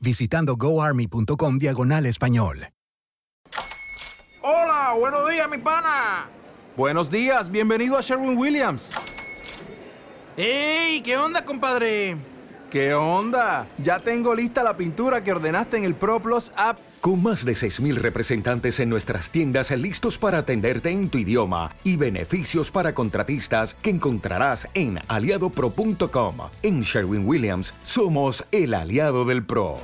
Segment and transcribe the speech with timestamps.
[0.00, 2.68] visitando goarmy.com diagonal español.
[4.42, 6.26] Hola, buenos días, mi pana.
[6.76, 8.90] Buenos días, bienvenido a Sherwin Williams.
[10.36, 11.00] ¡Ey!
[11.00, 12.16] ¿Qué onda, compadre?
[12.70, 13.66] ¿Qué onda?
[13.78, 16.78] Ya tengo lista la pintura que ordenaste en el ProPlus app.
[17.06, 21.94] Con más de 6.000 representantes en nuestras tiendas listos para atenderte en tu idioma y
[21.94, 26.36] beneficios para contratistas que encontrarás en aliadopro.com.
[26.64, 29.76] En Sherwin Williams somos el aliado del PRO.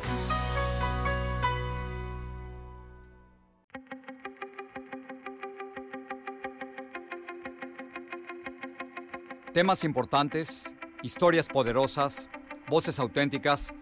[9.54, 12.28] Temas importantes, historias poderosas,
[12.66, 13.72] voces auténticas.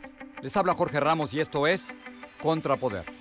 [0.42, 1.96] Les habla Jorge Ramos y esto es
[2.42, 3.19] Contrapoder.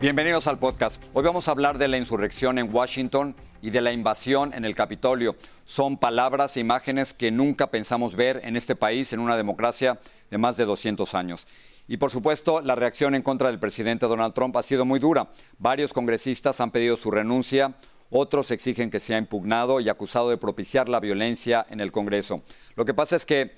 [0.00, 1.02] Bienvenidos al podcast.
[1.12, 4.76] Hoy vamos a hablar de la insurrección en Washington y de la invasión en el
[4.76, 5.34] Capitolio.
[5.64, 9.98] Son palabras e imágenes que nunca pensamos ver en este país, en una democracia
[10.30, 11.48] de más de 200 años.
[11.88, 15.30] Y por supuesto, la reacción en contra del presidente Donald Trump ha sido muy dura.
[15.58, 17.74] Varios congresistas han pedido su renuncia,
[18.08, 22.42] otros exigen que sea impugnado y acusado de propiciar la violencia en el Congreso.
[22.76, 23.56] Lo que pasa es que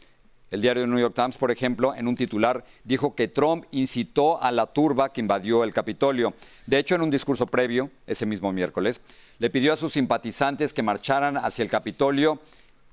[0.51, 4.51] el diario New York Times, por ejemplo, en un titular dijo que Trump incitó a
[4.51, 6.35] la turba que invadió el Capitolio.
[6.67, 9.01] De hecho, en un discurso previo, ese mismo miércoles,
[9.39, 12.41] le pidió a sus simpatizantes que marcharan hacia el Capitolio.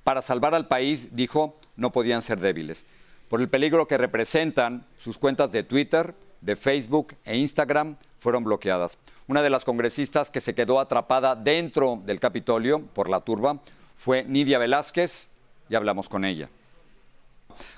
[0.03, 2.85] Para salvar al país, dijo, no podían ser débiles.
[3.27, 8.99] Por el peligro que representan, sus cuentas de Twitter, de Facebook e Instagram fueron bloqueadas.
[9.27, 13.59] Una de las congresistas que se quedó atrapada dentro del Capitolio por la turba
[13.97, 15.29] fue Nidia Velázquez
[15.69, 16.49] y hablamos con ella.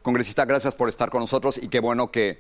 [0.02, 2.40] Congresista, gracias por estar con nosotros y qué bueno que,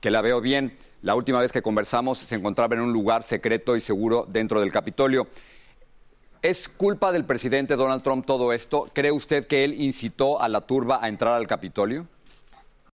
[0.00, 0.76] que la veo bien.
[1.02, 4.72] La última vez que conversamos se encontraba en un lugar secreto y seguro dentro del
[4.72, 5.28] Capitolio.
[6.42, 8.88] ¿Es culpa del presidente Donald Trump todo esto?
[8.94, 12.06] ¿Cree usted que él incitó a la turba a entrar al Capitolio?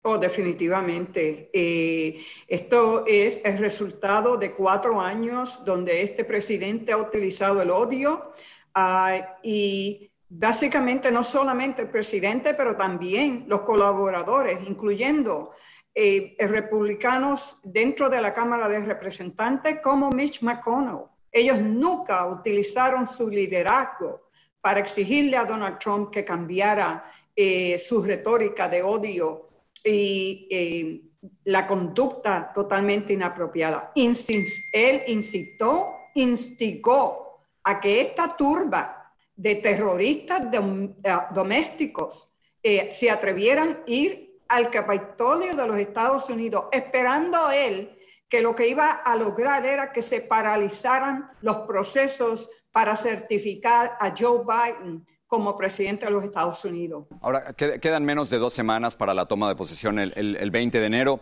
[0.03, 1.51] Oh, definitivamente.
[1.53, 8.33] Eh, esto es el resultado de cuatro años donde este presidente ha utilizado el odio
[8.75, 15.53] ah, y básicamente no solamente el presidente, pero también los colaboradores, incluyendo
[15.95, 21.05] eh, republicanos dentro de la Cámara de Representantes como Mitch McConnell.
[21.33, 24.29] Ellos nunca utilizaron su liderazgo
[24.61, 29.49] para exigirle a Donald Trump que cambiara eh, su retórica de odio
[29.85, 31.03] y eh,
[31.45, 33.93] la conducta totalmente inapropiada.
[33.95, 38.96] él incitó, instigó a que esta turba
[39.37, 42.29] de terroristas eh, domésticos
[42.63, 47.93] eh, se atrevieran a ir al Capitolio de los Estados Unidos, esperando él
[48.29, 54.13] que lo que iba a lograr era que se paralizaran los procesos para certificar a
[54.17, 57.07] Joe Biden como presidente de los Estados Unidos.
[57.21, 60.87] Ahora, quedan menos de dos semanas para la toma de posesión el, el 20 de
[60.87, 61.21] enero.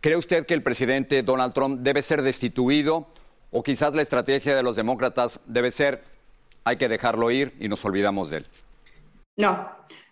[0.00, 3.08] ¿Cree usted que el presidente Donald Trump debe ser destituido
[3.50, 6.02] o quizás la estrategia de los demócratas debe ser
[6.70, 8.46] hay que dejarlo ir y nos olvidamos de él.
[9.36, 9.68] No,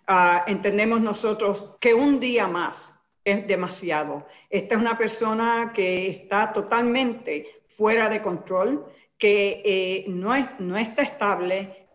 [0.07, 2.93] ah, entendemos nosotros que un día más
[3.23, 4.27] es demasiado.
[4.49, 8.85] Esta es una persona que está totalmente fuera de control,
[9.17, 11.87] que eh, no, es, no está estable.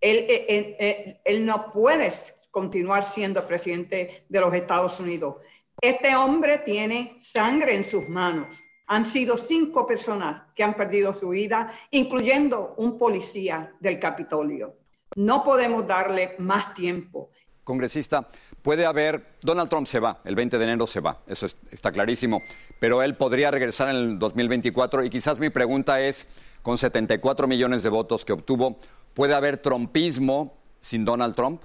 [0.00, 2.12] Él, él, él no puede
[2.50, 5.36] continuar siendo presidente de los Estados Unidos.
[5.80, 8.62] Este hombre tiene sangre en sus manos.
[8.86, 14.74] Han sido cinco personas que han perdido su vida, incluyendo un policía del Capitolio.
[15.16, 17.30] No podemos darle más tiempo.
[17.62, 18.28] Congresista,
[18.62, 22.42] puede haber, Donald Trump se va, el 20 de enero se va, eso está clarísimo,
[22.78, 26.26] pero él podría regresar en el 2024 y quizás mi pregunta es,
[26.62, 28.78] con 74 millones de votos que obtuvo,
[29.14, 31.62] ¿puede haber trumpismo sin Donald Trump?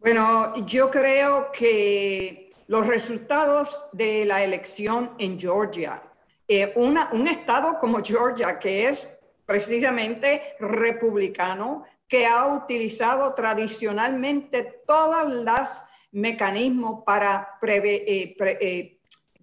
[0.00, 6.02] Bueno, yo creo que los resultados de la elección en Georgia.
[6.46, 9.08] Eh, un estado como Georgia, que es
[9.44, 15.68] precisamente republicano, que ha utilizado tradicionalmente todos los
[16.12, 18.98] mecanismos para eh,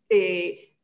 [0.10, 0.76] eh,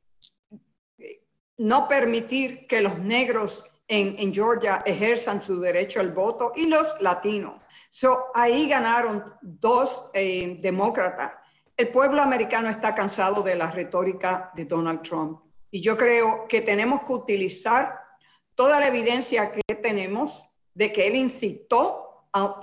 [1.58, 7.62] no permitir que los negros en, Georgia ejerzan su derecho al voto y los latinos.
[7.90, 11.34] So, ahí ganaron dos eh, demócratas.
[11.82, 15.42] El pueblo americano está cansado de la retórica de Donald Trump
[15.72, 18.00] y yo creo que tenemos que utilizar
[18.54, 20.46] toda la evidencia que tenemos
[20.76, 22.60] de que él incitó a,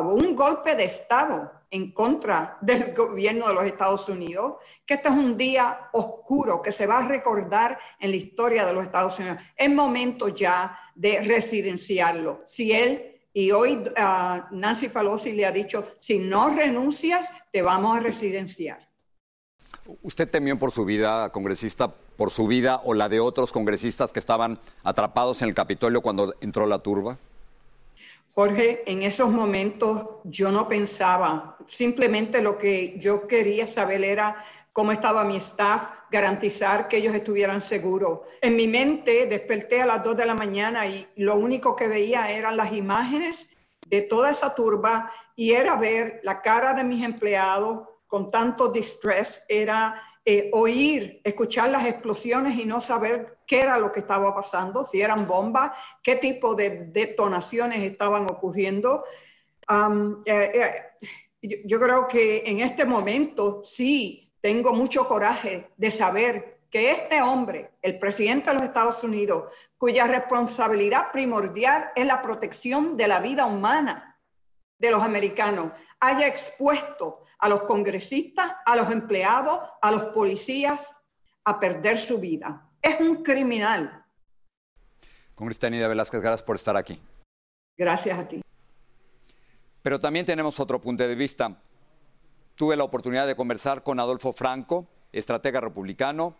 [0.00, 4.54] un golpe de Estado en contra del gobierno de los Estados Unidos,
[4.86, 8.72] que este es un día oscuro que se va a recordar en la historia de
[8.72, 9.36] los Estados Unidos.
[9.54, 12.40] Es momento ya de residenciarlo.
[12.46, 17.96] Si él, y hoy ah, Nancy Pelosi le ha dicho, si no renuncias, te vamos
[17.96, 18.88] a residenciar.
[20.02, 24.20] ¿Usted temió por su vida, congresista, por su vida o la de otros congresistas que
[24.20, 27.18] estaban atrapados en el Capitolio cuando entró la turba?
[28.34, 34.92] Jorge, en esos momentos yo no pensaba, simplemente lo que yo quería saber era cómo
[34.92, 38.20] estaba mi staff, garantizar que ellos estuvieran seguros.
[38.40, 42.30] En mi mente desperté a las 2 de la mañana y lo único que veía
[42.30, 43.50] eran las imágenes
[43.86, 49.42] de toda esa turba y era ver la cara de mis empleados con tanto distress,
[49.48, 54.84] era eh, oír, escuchar las explosiones y no saber qué era lo que estaba pasando,
[54.84, 59.02] si eran bombas, qué tipo de detonaciones estaban ocurriendo.
[60.26, 66.90] Eh, eh, yo, creo que en este momento sí tengo mucho coraje de saber que
[66.90, 73.08] este hombre, el presidente de los Estados Unidos, cuya responsabilidad primordial es la protección de
[73.08, 74.18] la vida humana
[74.78, 80.92] de los americanos, haya expuesto a los congresistas, a los empleados, a los policías
[81.44, 82.68] a perder su vida.
[82.80, 84.04] Es un criminal.
[85.36, 87.00] Congresista Nidia Velázquez, gracias por estar aquí.
[87.76, 88.42] Gracias a ti.
[89.82, 91.60] Pero también tenemos otro punto de vista.
[92.62, 96.36] Tuve la oportunidad de conversar con Adolfo Franco, estratega republicano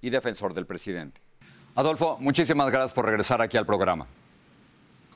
[0.00, 1.20] y defensor del presidente.
[1.76, 4.08] Adolfo, muchísimas gracias por regresar aquí al programa.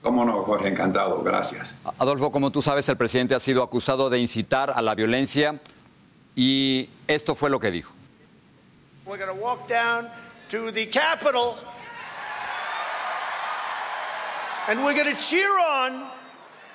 [0.00, 1.76] Cómo no, Jorge, encantado, gracias.
[1.99, 5.58] Adolfo, como tú sabes, el presidente ha sido acusado de incitar a la violencia
[6.37, 7.93] y esto fue lo que dijo.
[9.06, 10.08] We're going to walk down
[10.50, 11.56] to the Capitol
[14.69, 16.05] and we're going to cheer on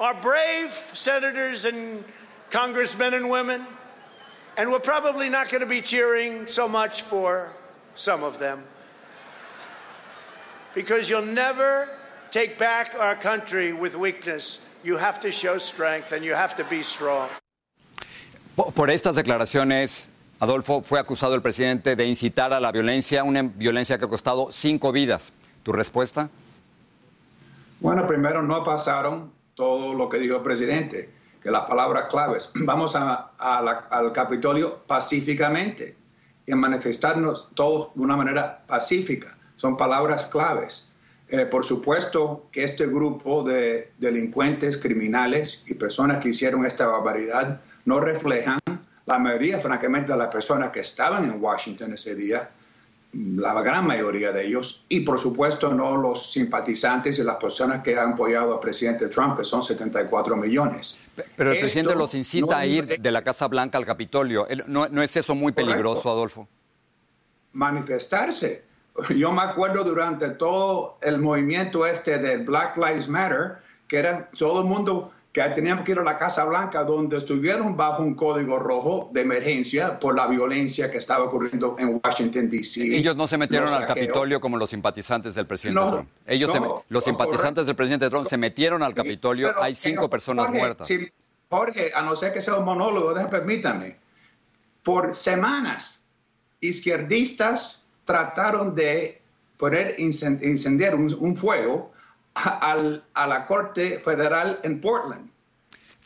[0.01, 2.03] our brave senators and
[2.53, 3.65] congressmen and women.
[4.57, 7.51] And we're probably not going to be cheering so much for
[7.95, 8.63] some of them
[10.75, 11.89] because you'll never
[12.29, 16.63] take back our country with weakness, you have to show strength and you have to
[16.65, 17.29] be strong.
[18.55, 20.09] Por estas declaraciones,
[20.39, 24.51] Adolfo, fue acusado el presidente de incitar a la violencia, una violencia que ha costado
[24.51, 25.31] cinco vidas.
[25.63, 26.29] ¿Tu respuesta?
[27.79, 31.09] Bueno, primero no pasaron todo lo que dijo el presidente,
[31.43, 32.49] que las palabras claves.
[32.55, 35.95] Vamos a, al Capitolio pacíficamente
[36.45, 39.37] y a manifestarnos todos de una manera pacífica.
[39.55, 40.89] Son palabras claves.
[41.29, 47.61] Eh, por supuesto que este grupo de delincuentes, criminales y personas que hicieron esta barbaridad
[47.85, 48.59] no reflejan
[49.05, 52.51] la mayoría, francamente, de las personas que estaban en Washington ese día,
[53.13, 57.97] la gran mayoría de ellos, y por supuesto no los simpatizantes y las personas que
[57.97, 60.97] han apoyado al presidente Trump, que son 74 millones.
[61.35, 64.47] Pero el presidente los incita a ir de la Casa Blanca al Capitolio.
[64.67, 66.47] ¿No, no es eso muy peligroso, Adolfo?
[67.51, 68.73] Manifestarse
[69.15, 74.61] yo me acuerdo durante todo el movimiento este de Black Lives Matter, que era todo
[74.61, 78.59] el mundo que teníamos que ir a la Casa Blanca, donde estuvieron bajo un código
[78.59, 82.95] rojo de emergencia por la violencia que estaba ocurriendo en Washington, D.C.
[82.95, 86.09] Ellos no se metieron al Capitolio como los simpatizantes del presidente Trump.
[86.27, 86.51] Ellos
[86.87, 89.51] los simpatizantes del presidente Trump se metieron al Capitolio.
[89.59, 90.87] Hay cinco personas muertas.
[91.49, 93.97] Jorge, a no ser que sea un monólogo, permítame.
[94.83, 95.99] Por semanas,
[96.59, 99.21] izquierdistas trataron de
[99.57, 101.91] poner incendiar un, fuego
[102.35, 105.29] a, la Corte Federal en Portland.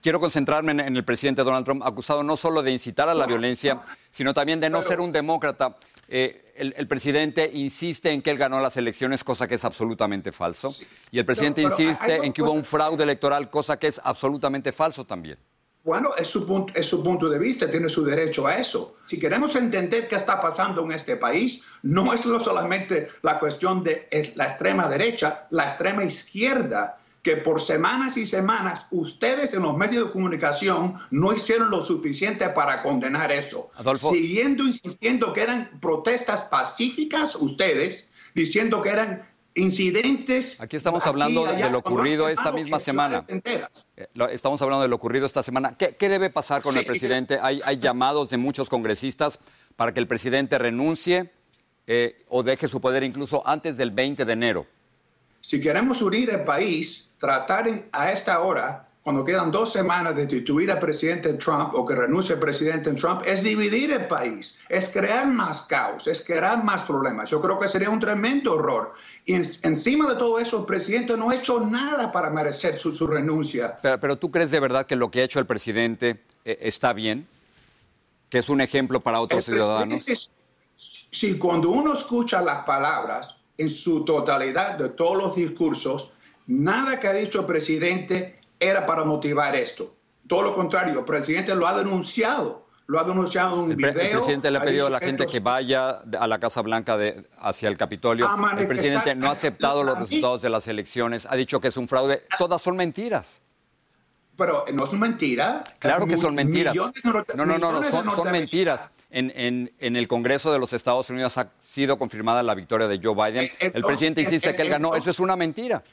[0.02, 3.82] Quiero concentrarme en, el presidente Donald Trump, acusado no solo de incitar a la violencia,
[4.12, 5.78] sino también de no ser un demócrata.
[6.08, 10.74] Eh, el, presidente insiste en que él ganó las elecciones, cosa que es absolutamente falso.
[11.12, 15.06] Y el presidente insiste en que hubo un fraude electoral, cosa que es absolutamente falso
[15.06, 15.38] también.
[15.88, 18.98] Bueno, es su, punto, es su punto de vista, tiene su derecho a eso.
[19.06, 24.10] Si queremos entender qué está pasando en este país, no es solamente la cuestión de
[24.36, 30.08] la extrema derecha, la extrema izquierda, que por semanas y semanas ustedes en los medios
[30.08, 33.70] de comunicación no hicieron lo suficiente para condenar eso.
[33.96, 39.26] Siguiendo insistiendo que eran protestas pacíficas ustedes, diciendo que eran
[39.58, 40.62] incidentes.
[40.62, 43.20] Aquí estamos hablando de lo ocurrido esta misma semana.
[43.28, 43.66] Eh,
[44.32, 45.76] estamos hablando de lo ocurrido esta semana.
[45.78, 47.40] ¿Qué, debe pasar con el presidente?
[47.42, 49.40] Hay, hay, llamados de muchos congresistas
[49.76, 51.32] para que el presidente renuncie
[51.86, 54.66] eh, o deje su poder incluso antes del 20 de enero.
[55.40, 60.70] Si queremos unir el país, tratar a esta hora, cuando quedan dos semanas de destituir
[60.70, 65.26] al presidente Trump o que renuncie el presidente Trump, es dividir el país, es crear
[65.26, 67.30] más caos, es crear más problemas.
[67.30, 68.96] Yo creo que sería un tremendo error.
[69.28, 73.78] Y encima de todo eso, el presidente no ha hecho nada para merecer su, renuncia.
[73.82, 77.28] Pero, tú crees de verdad que lo que ha hecho el presidente eh, está bien?
[78.30, 80.34] ¿Que es un ejemplo para otros ciudadanos?
[80.76, 86.14] si cuando uno escucha las palabras en su totalidad de todos los discursos,
[86.46, 89.94] nada que ha dicho el presidente era para motivar esto.
[90.28, 92.67] Todo lo contrario, el presidente lo ha denunciado.
[92.88, 93.92] Lo ha denunciado en un video.
[93.92, 97.26] El presidente le ha pedido a la gente que vaya a la Casa Blanca de,
[97.38, 98.30] hacia el Capitolio.
[98.58, 101.28] El presidente no ha aceptado los resultados de las elecciones.
[101.30, 102.24] Ha dicho que es un fraude.
[102.38, 103.42] Todas son mentiras.
[104.38, 105.64] Pero no son mentiras.
[105.80, 106.76] Claro que son mentiras.
[106.76, 111.52] No, no, no, no son, son mentiras en, el Congreso de los Estados Unidos ha
[111.60, 113.46] sido confirmada la victoria de Joe Biden.
[113.60, 114.96] Eh, el presidente insiste que él ganó.
[114.96, 115.84] Eso es una mentira.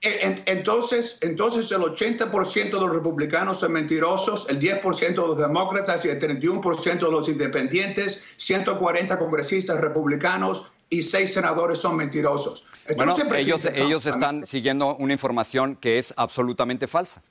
[0.00, 6.08] Entonces, entonces el 80% de los republicanos son mentirosos, el 10% de los demócratas y
[6.08, 12.64] el 31% de los independientes, 140 congresistas republicanos y 6 senadores son mentirosos.
[12.96, 17.22] bueno, ellos, ellos están siguiendo una información que es absolutamente falsa.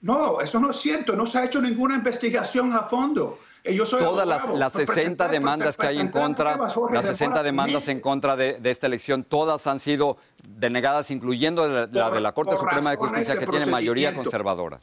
[0.00, 1.16] No, eso no es cierto.
[1.16, 3.38] No se ha hecho ninguna investigación a fondo.
[3.64, 6.58] Eh, Todas las, 60 demandas que hay en contra,
[6.92, 12.20] las 60 demandas en contra de, esta elección, todas han sido denegadas, incluyendo la, de
[12.20, 14.80] la Corte Suprema de Justicia, que tiene mayoría conservadora.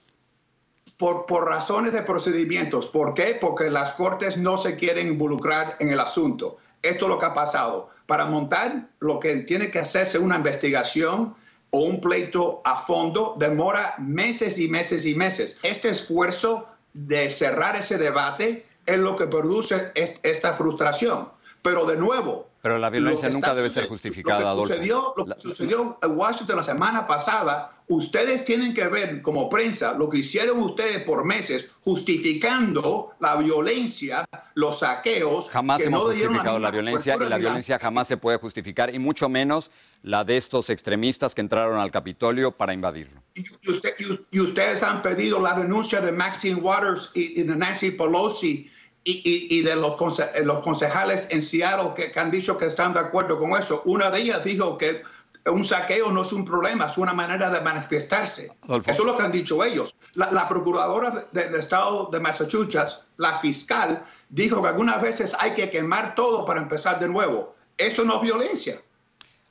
[0.98, 2.88] Por, por, razones de procedimientos.
[2.88, 3.38] ¿Por qué?
[3.40, 6.58] Porque las Cortes no se quieren involucrar en el asunto.
[6.82, 7.90] Esto es lo que ha pasado.
[8.06, 11.36] Para montar lo que tiene que hacerse una investigación
[11.72, 15.60] o un pleito a fondo demora meses y meses y meses.
[15.62, 21.28] Este esfuerzo de cerrar ese debate es lo que produce esta frustración.
[21.62, 22.48] Pero de nuevo...
[22.62, 26.56] Pero la violencia nunca debe ser justificada, lo que sucedió, Lo que sucedió en Washington
[26.56, 31.70] la semana pasada, ustedes tienen que ver como prensa lo que hicieron ustedes por meses
[31.84, 34.26] justificando la violencia,
[34.56, 35.50] los saqueos.
[35.50, 39.70] Jamás hemos justificado la violencia y la violencia jamás se puede justificar, y mucho menos
[40.02, 43.22] la de estos extremistas que entraron al Capitolio para invadirlo.
[43.36, 48.72] Y, ustedes han pedido la denuncia de Maxine Waters y, de Nancy Pelosi
[49.04, 49.98] y, de los,
[50.44, 53.82] los, concejales en Seattle que, han dicho que están de acuerdo con eso.
[53.86, 55.04] Una de ellas dijo que
[55.52, 58.52] un saqueo no es un problema, es una manera de manifestarse.
[58.64, 59.96] Eso es lo que han dicho ellos.
[60.14, 66.14] La, procuradora del estado de Massachusetts, la fiscal, dijo que algunas veces hay que quemar
[66.14, 67.56] todo para empezar de nuevo.
[67.78, 68.82] Eso no es violencia.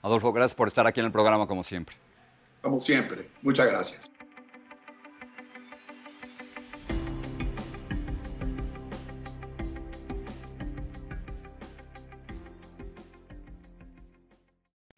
[0.02, 1.96] Adolfo, gracias por estar aquí en el programa como siempre.
[2.60, 3.30] Como siempre.
[3.42, 4.10] Muchas gracias.